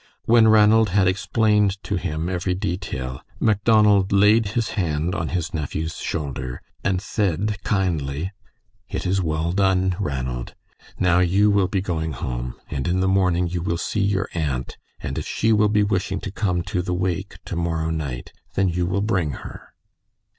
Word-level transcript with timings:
When 0.25 0.47
Ranald 0.47 0.89
had 0.89 1.07
explained 1.07 1.77
to 1.83 1.95
him 1.95 2.27
every 2.27 2.55
detail, 2.55 3.21
Macdonald 3.39 4.11
laid 4.11 4.47
his 4.57 4.69
hand 4.69 5.13
on 5.13 5.29
his 5.29 5.53
nephew's 5.53 5.97
shoulder 5.97 6.59
and 6.83 6.99
said, 6.99 7.57
kindly, 7.63 8.31
"It 8.89 9.05
is 9.05 9.21
well 9.21 9.51
done, 9.51 9.95
Ranald. 9.99 10.55
Now 10.97 11.19
you 11.19 11.51
will 11.51 11.67
be 11.67 11.81
going 11.81 12.13
home, 12.13 12.55
and 12.67 12.87
in 12.87 12.99
the 12.99 13.07
morning 13.07 13.47
you 13.49 13.61
will 13.61 13.77
see 13.77 14.01
your 14.01 14.27
aunt, 14.33 14.75
and 15.01 15.19
if 15.19 15.27
she 15.27 15.53
will 15.53 15.69
be 15.69 15.83
wishing 15.83 16.19
to 16.21 16.31
come 16.31 16.63
to 16.63 16.81
the 16.81 16.95
wake 16.95 17.37
to 17.45 17.55
morrow 17.55 17.91
night, 17.91 18.33
then 18.55 18.69
you 18.69 18.87
will 18.87 19.01
bring 19.01 19.33
her." 19.45 19.71